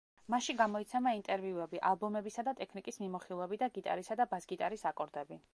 [0.33, 5.43] მასში გამოიცემა ინტერვიუები, ალბომებისა და ტექნიკის მიმოხილვები და გიტარისა და ბას გიტარის აკორდები.